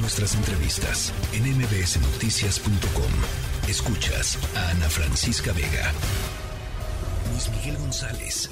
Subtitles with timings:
[0.00, 3.68] Nuestras entrevistas en mbsnoticias.com.
[3.68, 5.92] Escuchas a Ana Francisca Vega.
[7.30, 8.48] Luis Miguel González.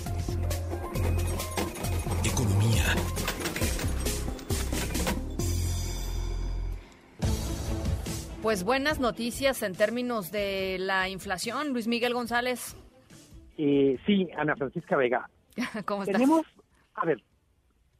[2.25, 2.85] Economía.
[8.43, 12.75] Pues buenas noticias en términos de la inflación, Luis Miguel González.
[13.57, 15.31] Eh, sí, Ana Francisca Vega.
[15.85, 16.15] ¿Cómo estás?
[16.15, 16.45] Tenemos,
[16.95, 17.23] a ver,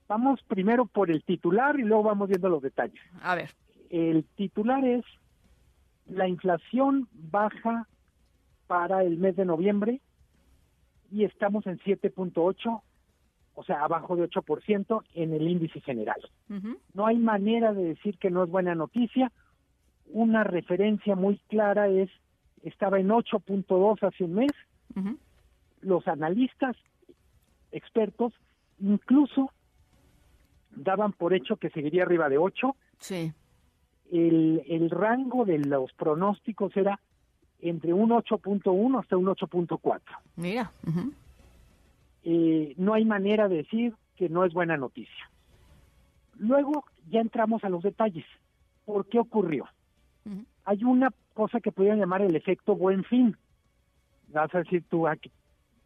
[0.09, 3.01] vamos primero por el titular y luego vamos viendo los detalles.
[3.23, 3.51] A ver.
[3.91, 5.05] El titular es
[6.07, 7.89] la inflación baja
[8.67, 10.01] para el mes de noviembre
[11.11, 12.83] y estamos en 7.8,
[13.55, 16.21] o sea, abajo de 8% en el índice general.
[16.95, 19.33] No hay manera de decir que no es buena noticia.
[20.07, 22.11] Una referencia muy clara es,
[22.63, 24.53] estaba en 8.2 hace un mes.
[25.81, 26.77] Los analistas
[27.71, 28.33] expertos
[28.79, 29.51] incluso
[30.77, 32.77] daban por hecho que seguiría arriba de 8.
[32.99, 33.33] Sí.
[34.13, 37.01] El, el rango de los pronósticos era
[37.61, 40.01] entre un 8.1 hasta un 8.4.
[40.37, 40.71] Mira.
[40.87, 41.13] ujú.
[42.25, 45.31] eh, no hay manera de decir que no es buena noticia.
[46.39, 48.27] Luego ya entramos a los detalles.
[48.85, 49.67] ¿Por qué ocurrió?
[50.65, 53.37] Hay una cosa que podrían llamar el efecto buen fin.
[54.29, 55.31] Vas a decir tú, "Ah, ¿qué,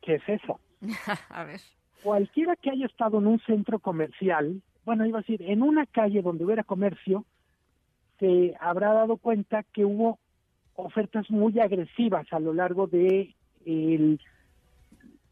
[0.00, 0.58] qué es eso?
[1.28, 1.60] a ver.
[2.02, 6.22] Cualquiera que haya estado en un centro comercial, bueno, iba a decir, en una calle
[6.22, 7.24] donde hubiera comercio,
[8.18, 10.18] se habrá dado cuenta que hubo
[10.74, 14.20] ofertas muy agresivas a lo largo de el,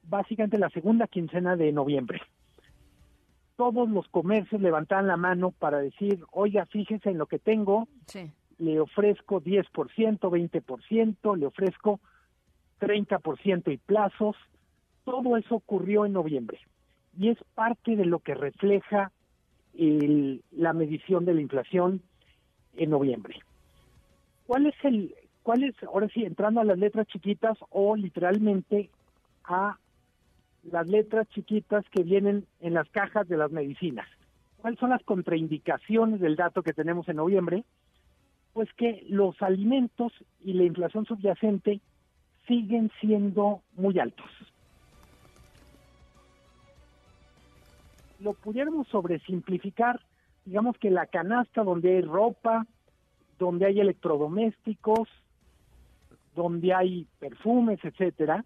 [0.03, 2.21] básicamente la segunda quincena de noviembre.
[3.57, 8.31] Todos los comercios levantaban la mano para decir, oiga, fíjese en lo que tengo, Sí.
[8.59, 12.01] le ofrezco 10%, 20%, le ofrezco
[12.81, 14.37] 30% y plazos.
[15.05, 16.59] Todo eso ocurrió en noviembre
[17.19, 19.11] y es parte de lo que refleja
[19.75, 22.03] el- la medición de la inflación
[22.77, 23.41] en noviembre.
[24.47, 28.91] ¿Cuál es el, cuál es, ahora sí, entrando a las letras chiquitas o literalmente
[29.45, 29.79] a
[30.71, 34.09] las letras chiquitas que vienen en las cajas de las medicinas?
[34.57, 37.65] ¿Cuáles son las contraindicaciones del dato que tenemos en noviembre?
[38.59, 41.81] pues que los alimentos y la inflación subyacente
[42.49, 44.27] siguen siendo muy altos.
[48.19, 50.01] Lo pudiéramos sobresimplificar,
[50.45, 52.67] digamos que la canasta donde hay ropa,
[53.39, 55.09] donde hay electrodomésticos,
[56.35, 58.45] donde hay perfumes, etcétera,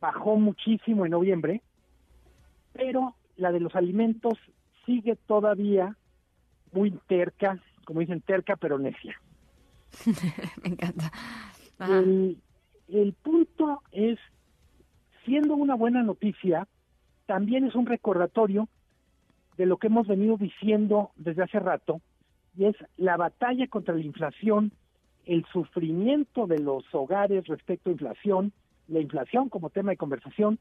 [0.00, 1.62] bajó muchísimo en noviembre,
[2.72, 4.38] pero la de los alimentos
[4.84, 5.96] sigue todavía
[6.72, 9.20] muy terca, como dicen, terca pero necia.
[10.62, 11.12] Me encanta.
[11.78, 14.18] El punto es,
[15.24, 16.66] siendo una buena noticia,
[17.32, 18.68] también es un recordatorio
[19.56, 22.02] de lo que hemos venido diciendo desde hace rato,
[22.54, 24.70] y es la batalla contra la inflación,
[25.24, 28.52] el sufrimiento de los hogares respecto a inflación,
[28.86, 30.58] la inflación como tema de conversación,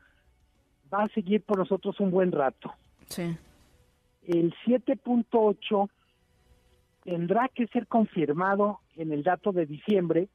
[0.94, 2.72] va a seguir por nosotros un buen rato.
[3.08, 3.36] Sí.
[4.26, 5.90] El 7.8
[7.04, 10.30] tendrá que ser confirmado en el dato de diciembre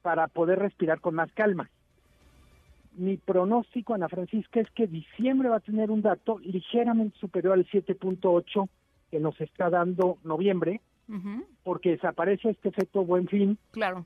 [0.00, 1.68] para poder respirar con más calma.
[2.98, 7.64] Mi pronóstico, Ana Francisca, es que diciembre va a tener un dato ligeramente superior al
[7.66, 8.68] 7.8
[9.10, 11.46] que nos está dando noviembre, Ujú.
[11.62, 14.04] porque desaparece este efecto buen fin, Claro.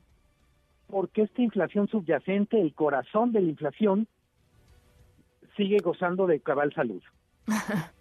[0.88, 4.06] porque esta inflación subyacente, el corazón de la inflación,
[5.56, 7.03] sigue gozando de cabal salud.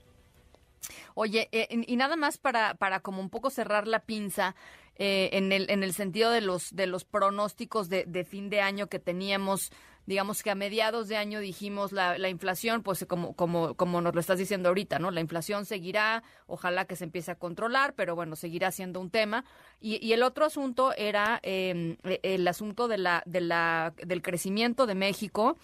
[1.13, 4.55] Oye, eh, y nada más para, para como un poco cerrar la pinza
[4.95, 8.61] eh, en, el, en el sentido de los, de los pronósticos de, de fin de
[8.61, 9.71] año que teníamos,
[10.05, 14.13] digamos que a mediados de año dijimos la, la inflación, pues como, como, como nos
[14.13, 15.11] lo estás diciendo ahorita, ¿no?
[15.11, 19.45] La inflación seguirá, ojalá que se empiece a controlar, pero bueno, seguirá siendo un tema.
[19.79, 24.85] Y, y el otro asunto era eh, el asunto de la, de la, del crecimiento
[24.85, 25.57] de México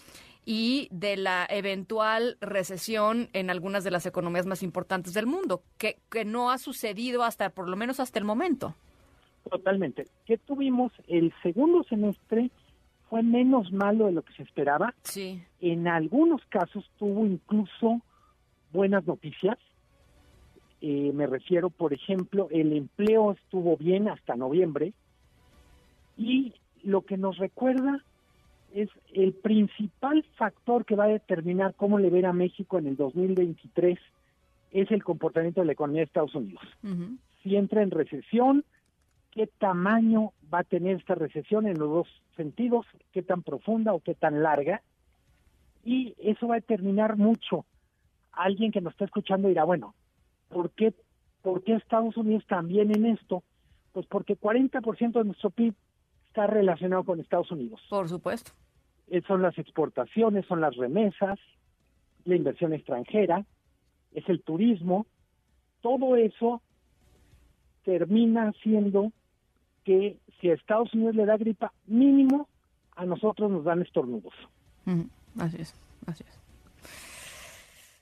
[0.46, 5.98] y de la eventual recesión en algunas de las economías más importantes del mundo, que,
[6.10, 8.74] que no ha sucedido hasta, por lo menos hasta el momento.
[9.50, 10.08] Totalmente.
[10.26, 10.94] ¿Qué tuvimos?
[11.08, 12.50] El segundo semestre
[13.10, 14.94] fue menos malo de lo que se esperaba.
[15.04, 15.42] Sí.
[15.62, 18.02] En algunos casos tuvo incluso
[18.72, 19.58] buenas noticias.
[20.82, 24.94] Eh, me refiero, por ejemplo, el empleo estuvo bien hasta noviembre.
[26.18, 28.04] Y lo que nos recuerda
[28.74, 32.98] es el principal factor que va a determinar cómo le ver a México en el
[32.98, 33.98] 2023
[34.72, 36.64] es el comportamiento de la economía de Estados Unidos.
[37.42, 38.66] Si entra en recesión,
[39.38, 44.00] qué tamaño va a tener esta recesión en los dos sentidos, qué tan profunda o
[44.00, 44.82] qué tan larga,
[45.86, 47.64] y eso va a determinar mucho.
[48.32, 49.94] Alguien que nos está escuchando dirá, bueno,
[50.50, 50.92] ¿por qué,
[51.44, 53.44] ¿Por qué Estados Unidos también en esto?
[53.92, 55.76] Pues porque 40% de nuestro PIB
[56.26, 57.80] está relacionado con Estados Unidos.
[57.92, 58.54] Por supuesto.
[59.08, 61.38] Eh, son las exportaciones, son las remesas,
[62.26, 63.46] la inversión extranjera,
[64.14, 65.06] es el turismo.
[65.82, 66.64] Todo eso
[67.84, 69.12] termina siendo
[69.88, 72.50] que si a Estados Unidos le da gripa, mínimo
[72.98, 74.34] a nosotros nos dan estornudos.
[75.40, 75.74] Así es,
[76.06, 76.40] así es.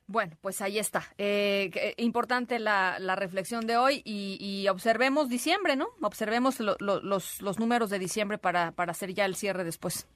[0.08, 1.04] Bueno, pues ahí está.
[1.20, 5.90] Eh, eh, importante la, reflexión de hoy y, observemos diciembre, ¿no?
[6.02, 10.08] Observemos los, los números de diciembre para, para hacer ya el cierre después.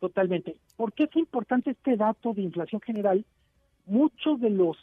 [0.00, 0.56] Totalmente.
[0.76, 3.24] ¿Por qué es importante este dato de inflación general?
[3.86, 4.76] Muchos de los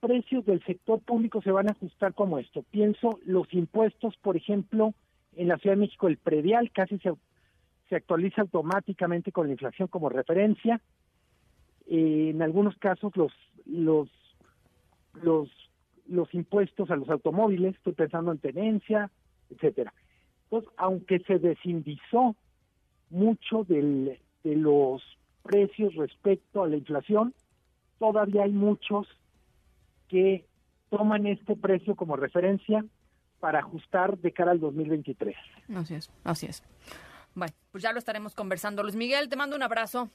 [0.00, 2.62] precios del sector público se van a ajustar como esto.
[2.70, 4.92] Pienso los impuestos, por ejemplo,
[5.36, 7.12] en la Ciudad de México el predial casi se,
[7.88, 10.80] se actualiza automáticamente con la inflación como referencia.
[11.86, 13.32] Eh, en algunos casos los
[13.66, 14.08] los
[15.14, 15.48] los
[16.06, 19.10] los impuestos a los automóviles, estoy pensando en tenencia,
[19.50, 19.94] etcétera.
[20.44, 22.36] Entonces, aunque se desindizó
[23.10, 25.02] mucho del, de los
[25.42, 27.34] precios respecto a la inflación,
[27.98, 29.06] todavía hay muchos
[30.08, 30.44] que
[30.90, 32.84] toman este precio como referencia
[33.42, 35.34] para ajustar de cara al 2023.
[35.74, 36.62] Así es, así es.
[37.34, 38.84] Bueno, pues ya lo estaremos conversando.
[38.84, 40.10] Luis Miguel, te mando un abrazo.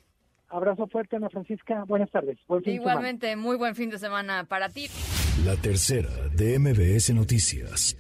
[0.48, 1.84] Abrazo fuerte, Ana Francisca.
[1.84, 2.38] Buenas tardes.
[2.64, 4.88] Igualmente, muy buen fin de semana para ti.
[5.44, 7.98] La tercera de MBS Noticias.